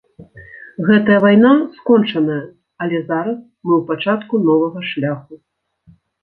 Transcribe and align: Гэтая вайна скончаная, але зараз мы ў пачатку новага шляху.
Гэтая 0.87 1.17
вайна 1.25 1.51
скончаная, 1.77 2.37
але 2.85 2.97
зараз 3.11 3.37
мы 3.65 3.73
ў 3.79 3.91
пачатку 3.91 4.33
новага 4.49 4.79
шляху. 4.95 5.33